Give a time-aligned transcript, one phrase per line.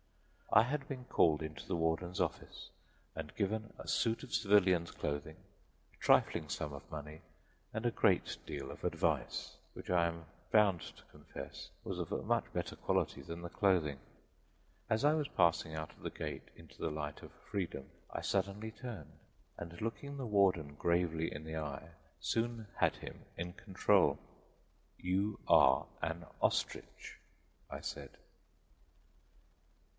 [0.53, 2.71] I had been called into the warden's office
[3.15, 5.37] and given a suit of civilian's clothing,
[5.93, 7.21] a trifling sum of money
[7.71, 12.23] and a great deal of advice, which I am bound to confess was of a
[12.23, 13.99] much better quality than the clothing.
[14.89, 18.71] As I was passing out of the gate into the light of freedom I suddenly
[18.71, 19.13] turned
[19.55, 24.17] and looking the warden gravely in the eye, soon had him in control.
[24.97, 27.19] "You are an ostrich,"
[27.69, 28.09] I said.